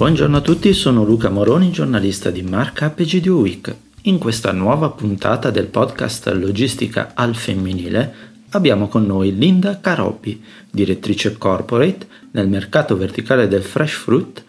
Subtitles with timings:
[0.00, 3.76] Buongiorno a tutti, sono Luca Moroni, giornalista di Marca PGDU Week.
[4.04, 8.14] In questa nuova puntata del podcast Logistica al femminile
[8.52, 14.42] abbiamo con noi Linda Carobbi, direttrice corporate nel mercato verticale del fresh fruit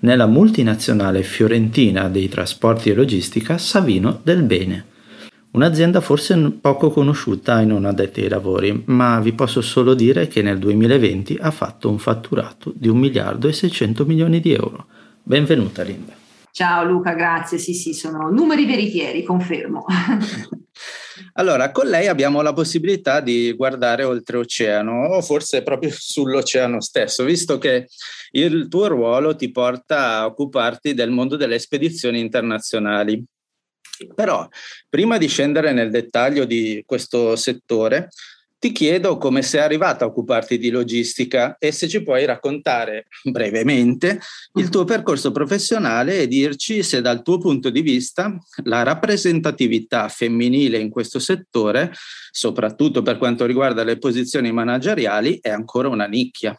[0.00, 4.86] nella multinazionale fiorentina dei trasporti e logistica Savino del Bene.
[5.52, 10.42] Un'azienda forse poco conosciuta ai non addetti ai lavori, ma vi posso solo dire che
[10.42, 14.86] nel 2020 ha fatto un fatturato di 1 miliardo e 600 milioni di euro.
[15.28, 16.14] Benvenuta Linda.
[16.52, 17.58] Ciao Luca, grazie.
[17.58, 19.84] Sì, sì, sono numeri veritieri, confermo.
[21.34, 27.58] allora, con lei abbiamo la possibilità di guardare oltreoceano o forse proprio sull'oceano stesso, visto
[27.58, 27.88] che
[28.30, 33.20] il tuo ruolo ti porta a occuparti del mondo delle spedizioni internazionali.
[34.14, 34.46] Però,
[34.88, 38.10] prima di scendere nel dettaglio di questo settore,
[38.58, 44.20] ti chiedo come sei arrivata a occuparti di logistica e se ci puoi raccontare brevemente
[44.54, 50.78] il tuo percorso professionale e dirci se dal tuo punto di vista la rappresentatività femminile
[50.78, 51.92] in questo settore,
[52.30, 56.58] soprattutto per quanto riguarda le posizioni manageriali, è ancora una nicchia.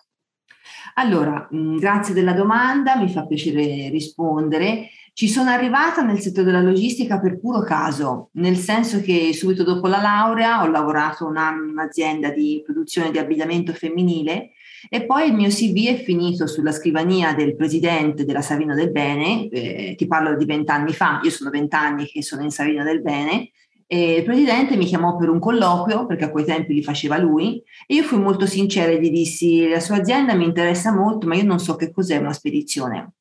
[0.96, 4.90] Allora, mm, grazie della domanda, mi fa piacere rispondere.
[5.18, 9.88] Ci sono arrivata nel settore della logistica per puro caso, nel senso che subito dopo
[9.88, 14.52] la laurea ho lavorato un anno in un'azienda di produzione di abbigliamento femminile
[14.88, 19.48] e poi il mio CV è finito sulla scrivania del presidente della Savino del Bene,
[19.48, 23.50] eh, ti parlo di vent'anni fa, io sono vent'anni che sono in Savino del Bene,
[23.88, 27.60] e il presidente mi chiamò per un colloquio, perché a quei tempi li faceva lui,
[27.88, 31.34] e io fui molto sincera e gli dissi, la sua azienda mi interessa molto, ma
[31.34, 33.14] io non so che cos'è una spedizione.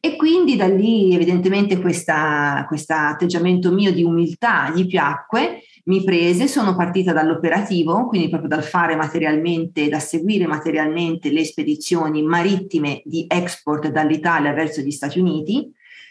[0.00, 6.74] E quindi da lì evidentemente questo atteggiamento mio di umiltà gli piacque, mi prese, sono
[6.74, 13.88] partita dall'operativo, quindi proprio dal fare materialmente, da seguire materialmente le spedizioni marittime di export
[13.88, 15.70] dall'Italia verso gli Stati Uniti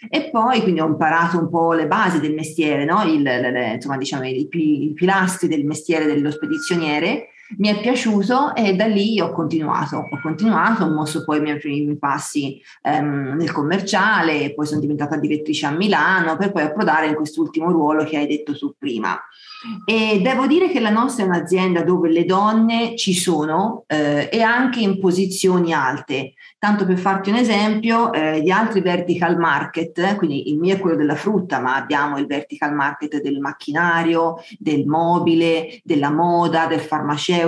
[0.10, 3.04] e poi quindi ho imparato un po' le basi del mestiere, no?
[3.04, 8.76] Il, le, insomma, diciamo, i, i pilastri del mestiere dello spedizioniere mi è piaciuto e
[8.76, 13.52] da lì ho continuato, ho continuato, ho mosso poi i miei primi passi ehm, nel
[13.52, 18.28] commerciale, poi sono diventata direttrice a Milano per poi approdare in quest'ultimo ruolo che hai
[18.28, 19.20] detto tu prima.
[19.86, 24.42] E devo dire che la nostra è un'azienda dove le donne ci sono eh, e
[24.42, 26.34] anche in posizioni alte.
[26.60, 30.96] Tanto per farti un esempio, eh, gli altri vertical market, quindi il mio è quello
[30.96, 37.43] della frutta, ma abbiamo il vertical market del macchinario, del mobile, della moda, del farmaceutico.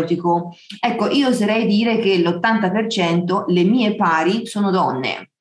[0.79, 5.31] Ecco, io oserei dire che l'80% le mie pari sono donne.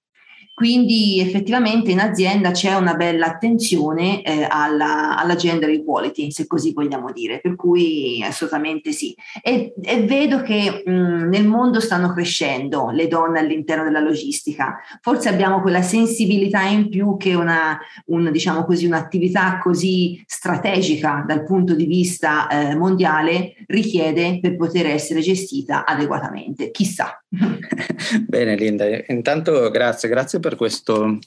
[0.55, 6.73] Quindi effettivamente in azienda c'è una bella attenzione eh, alla, alla, gender equality, se così
[6.73, 9.17] vogliamo dire, per cui assolutamente sì.
[9.43, 14.79] E, e vedo che mh, nel mondo stanno crescendo le donne all'interno della logistica.
[15.01, 17.77] Forse abbiamo quella sensibilità in più che una,
[18.07, 24.87] un, diciamo così, un'attività così strategica dal punto di vista eh, mondiale richiede per poter
[24.87, 26.71] essere gestita adeguatamente.
[26.71, 27.21] Chissà.
[28.27, 31.19] Bene Linda, intanto grazie, grazie per questo,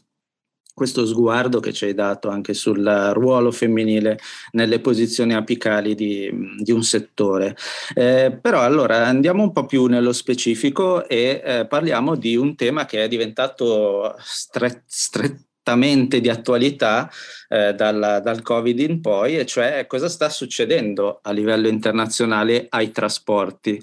[0.72, 2.85] questo sguardo che ci hai dato anche sul
[3.16, 4.19] ruolo femminile
[4.51, 6.29] nelle posizioni apicali di,
[6.59, 7.57] di un settore.
[7.95, 12.85] Eh, però allora andiamo un po' più nello specifico e eh, parliamo di un tema
[12.85, 17.09] che è diventato stret, strettamente di attualità
[17.49, 22.91] eh, dal, dal Covid in poi, e cioè cosa sta succedendo a livello internazionale ai
[22.91, 23.81] trasporti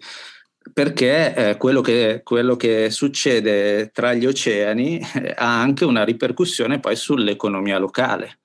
[0.72, 6.80] perché eh, quello, che, quello, che, succede tra gli oceani eh, ha anche una ripercussione
[6.80, 8.38] poi sull'economia locale.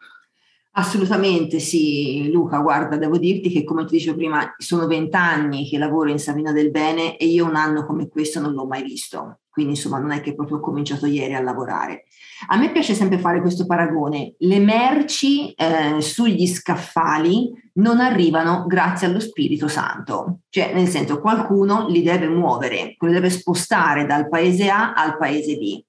[0.72, 6.10] Assolutamente sì, Luca, guarda, devo dirti che come ti dicevo prima, sono vent'anni che lavoro
[6.10, 9.74] in Savino del Bene e io un anno come questo non l'ho mai visto, quindi
[9.74, 12.06] insomma non è che proprio ho cominciato ieri a lavorare.
[12.48, 19.08] A me piace sempre fare questo paragone, le merci eh, sugli scaffali non arrivano grazie
[19.08, 24.70] allo Spirito Santo, cioè nel senso qualcuno li deve muovere, li deve spostare dal paese
[24.70, 25.84] A al paese B.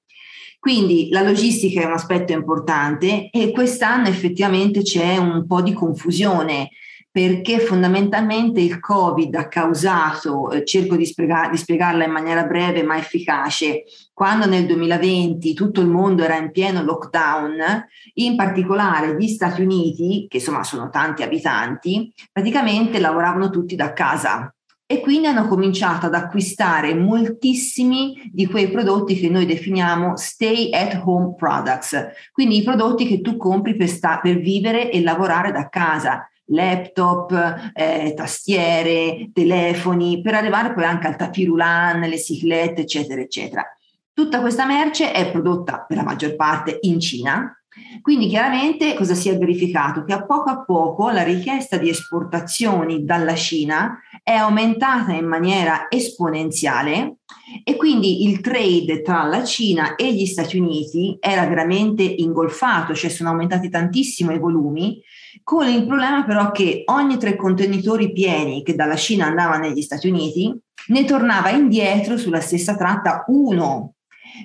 [0.59, 6.69] Quindi la logistica è un aspetto importante e quest'anno effettivamente c'è un po' di confusione
[7.13, 12.85] perché fondamentalmente il Covid ha causato, eh, cerco di, spiega, di, spiegarla in maniera breve
[12.85, 19.27] ma efficace, quando nel 2020 tutto il mondo era in pieno lockdown, in particolare gli
[19.27, 24.55] Stati Uniti, che insomma sono tanti abitanti, praticamente lavoravano tutti da casa.
[24.87, 31.01] E quindi hanno cominciato ad acquistare moltissimi di quei prodotti che noi definiamo stay at
[31.05, 35.69] home products, quindi i prodotti che tu compri per, sta- per vivere e lavorare da
[35.69, 43.65] casa laptop, eh, tastiere, telefoni, per arrivare poi anche al tapirulan, le ciclette, eccetera, eccetera.
[44.13, 47.55] Tutta questa merce è prodotta per la maggior parte in Cina,
[48.03, 50.05] quindi chiaramente cosa si è verificato?
[50.05, 54.01] Che a poco a poco la richiesta di esportazioni dalla Cina
[54.31, 57.17] è aumentata in maniera esponenziale
[57.65, 63.11] e quindi il trade tra la Cina e gli Stati Uniti era veramente ingolfato, cioè
[63.11, 65.03] sono aumentati tantissimo i volumi,
[65.43, 70.09] con il problema però che ogni tre contenitori pieni che dalla Cina andavano negli Stati
[70.09, 70.57] Uniti
[70.87, 73.95] ne tornava indietro sulla stessa tratta uno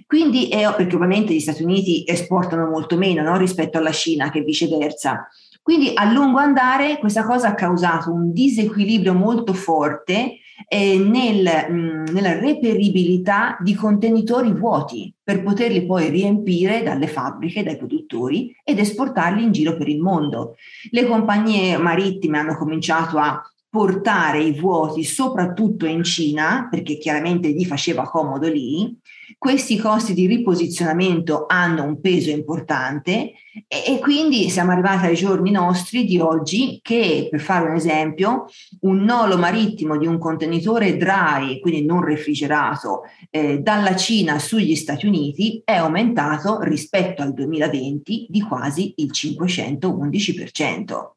[0.06, 4.42] quindi, è, perché ovviamente gli Stati Uniti esportano molto meno no, rispetto alla Cina che
[4.42, 5.28] viceversa.
[5.66, 12.12] Quindi a lungo andare questa cosa ha causato un disequilibrio molto forte eh, nel, mh,
[12.12, 19.42] nella reperibilità di contenitori vuoti per poterli poi riempire dalle fabbriche, dai produttori ed esportarli
[19.42, 20.54] in giro per il mondo.
[20.92, 27.66] Le compagnie marittime hanno cominciato a portare i vuoti soprattutto in Cina, perché chiaramente gli
[27.66, 28.96] faceva comodo lì,
[29.38, 33.34] questi costi di riposizionamento hanno un peso importante
[33.68, 38.46] e, e, quindi siamo arrivati ai giorni nostri di oggi che, per fare un esempio,
[38.82, 45.06] un nolo marittimo di un contenitore dry, quindi non refrigerato, eh, dalla Cina sugli Stati
[45.06, 51.16] Uniti è aumentato rispetto al 2020 di quasi il 511%.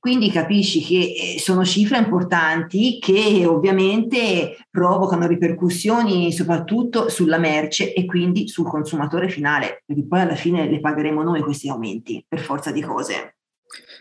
[0.00, 8.06] Quindi capisci che eh, sono cifre importanti che ovviamente provocano ripercussioni soprattutto sulla merce e
[8.06, 12.72] quindi sul consumatore finale, perché poi alla fine le pagheremo noi questi aumenti per forza
[12.72, 13.34] di cose.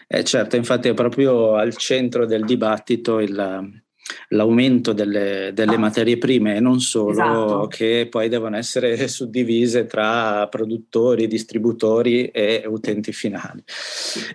[0.07, 3.83] Eh certo, infatti è proprio al centro del dibattito il,
[4.29, 7.67] l'aumento delle, delle, materie prime e non solo, esatto.
[7.67, 13.63] che poi devono essere suddivise tra produttori, distributori e utenti finali.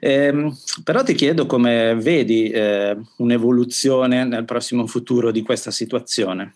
[0.01, 6.55] Eh, però ti chiedo come vedi eh, un'evoluzione nel prossimo futuro di questa situazione.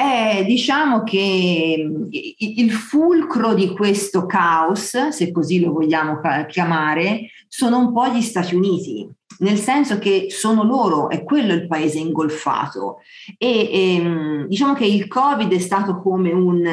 [0.00, 1.90] Eh, diciamo che
[2.38, 8.54] il fulcro di questo caos, se così lo vogliamo chiamare, sono un po' gli Stati
[8.54, 9.06] Uniti,
[9.40, 12.98] nel senso che sono loro, è quello il paese ingolfato.
[13.36, 16.66] E, e ehm, diciamo che il Covid è stato come un,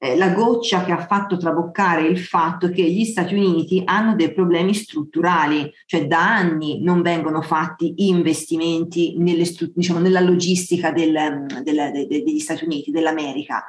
[0.00, 4.32] eh, la goccia che ha fatto traboccare il fatto che gli Stati Uniti hanno dei
[4.32, 9.44] problemi strutturali, cioè da anni non vengono fatti investimenti nelle,
[9.74, 13.64] diciamo, nella logistica del, del, de, degli Stati Uniti, dell'America.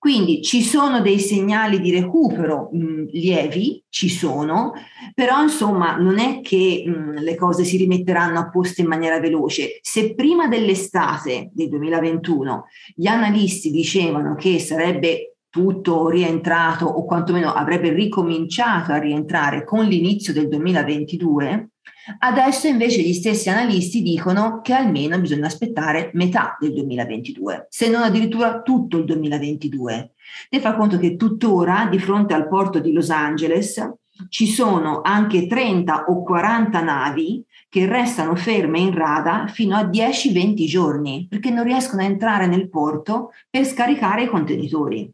[0.00, 4.72] Quindi ci sono dei segnali di recupero mh, lievi, ci sono,
[5.14, 9.78] però insomma non è che mh, le cose si rimetteranno a posto in maniera veloce.
[9.82, 12.64] Se prima dell'estate del 2021
[12.94, 20.32] gli analisti dicevano che sarebbe tutto rientrato o quantomeno avrebbe ricominciato a rientrare con l'inizio
[20.32, 21.72] del 2022,
[22.18, 28.02] Adesso invece gli stessi analisti dicono che almeno bisogna aspettare metà del 2022, se non
[28.02, 30.12] addirittura tutto il 2022.
[30.50, 33.98] Ne fa conto che tuttora di fronte al porto di Los Angeles
[34.28, 40.66] ci sono anche 30 o 40 navi che restano ferme in rada fino a 10-20
[40.66, 45.10] giorni perché non riescono a entrare nel porto per scaricare i contenitori.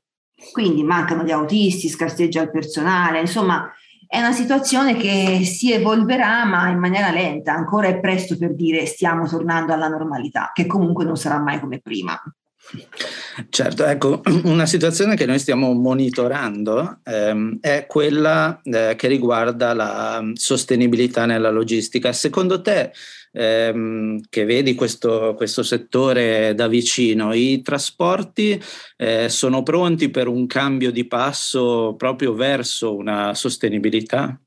[0.52, 3.70] Quindi mancano gli autisti, scarseggia il personale, insomma
[4.16, 8.86] è una situazione che si evolverà ma in maniera lenta, ancora è presto per dire
[8.86, 12.18] stiamo tornando alla normalità, che comunque non sarà mai come prima.
[13.48, 20.22] Certo, ecco, una situazione che noi stiamo monitorando ehm, è quella eh, che riguarda la
[20.34, 22.12] sostenibilità nella logistica.
[22.12, 22.92] Secondo te
[23.32, 28.60] ehm, che vedi questo, questo, settore da vicino, i trasporti
[28.96, 34.38] eh, sono pronti per un cambio di passo proprio verso una sostenibilità?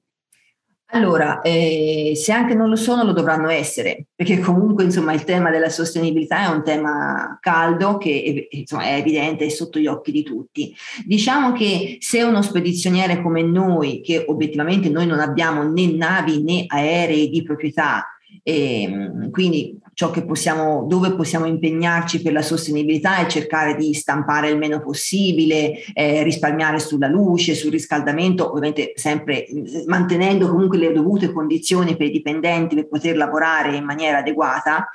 [0.92, 5.52] Allora, eh, se anche non lo sono, lo dovranno essere, perché comunque insomma, il tema
[5.52, 10.24] della sostenibilità è un tema caldo che insomma, è evidente e sotto gli occhi di
[10.24, 10.76] tutti.
[11.06, 16.64] Diciamo che se uno spedizioniere come noi, che obiettivamente noi non abbiamo né navi né
[16.66, 18.08] aerei di proprietà,
[18.42, 23.94] e, ehm, quindi ciò che possiamo, dove possiamo impegnarci per la sostenibilità è cercare di
[23.94, 30.78] stampare il meno possibile, eh, risparmiare sulla luce, sul riscaldamento, ovviamente sempre eh, mantenendo comunque
[30.78, 34.90] le dovute condizioni per i dipendenti per poter lavorare in maniera adeguata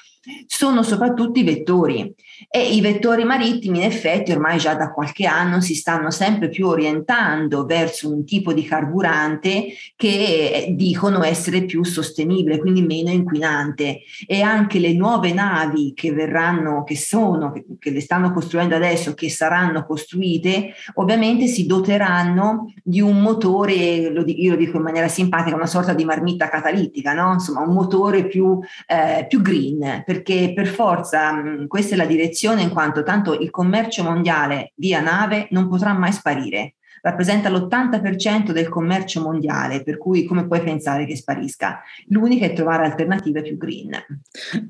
[0.46, 2.14] sono soprattutto i vettori
[2.48, 6.66] e i vettori marittimi in effetti ormai già da qualche anno si stanno sempre più
[6.66, 14.40] orientando verso un tipo di carburante che dicono essere più sostenibile, quindi meno inquinante e
[14.40, 19.30] anche le nuove navi che verranno, che sono, che, che, le stanno costruendo adesso, che
[19.30, 25.08] saranno costruite, ovviamente si doteranno di un motore, lo dico, io lo dico in maniera
[25.08, 27.32] simpatica, una sorta di marmitta catalitica, no?
[27.34, 32.23] insomma un motore più, eh, più green, perché per forza mh, questa è la direzione
[32.60, 38.70] in quanto tanto il commercio mondiale via nave non potrà mai sparire rappresenta l'80% del
[38.70, 41.82] commercio mondiale, per cui come puoi pensare che sparisca?
[42.08, 43.92] L'unica è trovare alternative più green.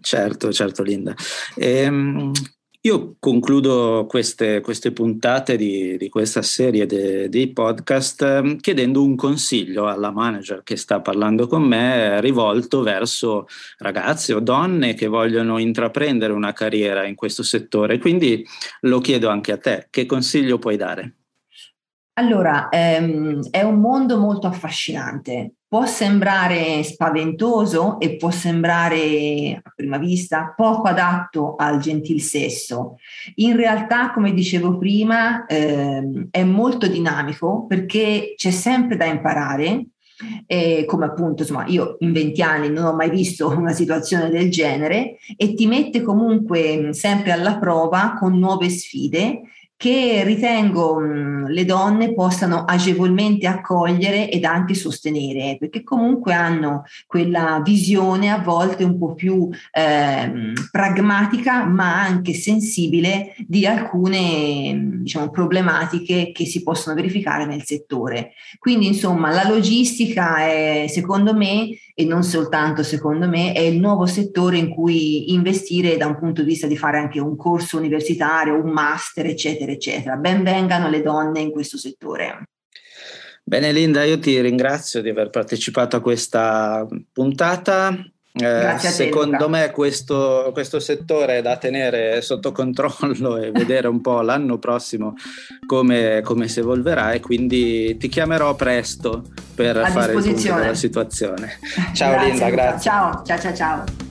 [0.01, 1.15] Certo, certo Linda.
[1.55, 2.33] Ehm,
[2.87, 9.89] io concludo queste, queste puntate di, di, questa serie dei podcast ehm, chiedendo un consiglio
[9.89, 13.47] alla manager che sta parlando con me rivolto verso
[13.79, 17.99] ragazze o donne che vogliono intraprendere una carriera in questo settore.
[17.99, 18.45] Quindi
[18.81, 21.15] lo chiedo anche a te, che consiglio puoi dare?
[22.17, 25.55] Allora, ehm, è un mondo molto affascinante.
[25.75, 32.99] Può sembrare spaventoso e può sembrare a prima vista poco adatto al gentil sesso.
[33.37, 39.87] In realtà, come dicevo prima, ehm, è molto dinamico perché c'è sempre da imparare.
[40.47, 44.53] E come appunto, insomma, io in 20 anni non ho mai visto una situazione del
[44.53, 49.41] genere e ti mette comunque sempre alla prova con nuove sfide
[49.85, 58.31] che ritengo le donne possano agevolmente accogliere ed anche sostenere, perché comunque hanno quella visione
[58.31, 66.47] a volte un po' più eh, pragmatica, ma anche sensibile di alcune diciamo, problematiche che
[66.47, 68.33] si possono verificare nel settore.
[68.59, 74.07] Quindi, insomma, la logistica è, secondo me, e non soltanto secondo me, è il nuovo
[74.07, 78.61] settore in cui investire da un punto di vista di fare anche un corso universitario,
[78.61, 80.17] un master, eccetera, eccetera.
[80.17, 82.49] Ben vengano le donne in questo settore.
[83.45, 87.95] Bene Linda, io ti ringrazio di aver partecipato a questa puntata
[88.37, 94.23] eh, secondo me questo, questo, settore è da tenere sotto controllo e vedere un po'
[94.23, 95.15] l'anno prossimo
[95.67, 99.23] come, come si evolverà e quindi ti chiamerò presto
[99.55, 101.59] per A fare il punto della situazione.
[101.95, 102.91] Ciao grazie, Linda, grazie.
[102.91, 104.04] Ciao, ciao, ciao, ciao.